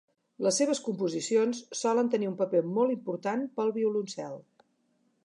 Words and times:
Les 0.45 0.55
seves 0.59 0.79
composicions 0.85 1.59
solen 1.81 2.09
tenir 2.15 2.29
un 2.31 2.39
paper 2.39 2.63
molt 2.79 2.97
important 2.97 3.47
pel 3.61 3.73
violoncel. 3.77 4.35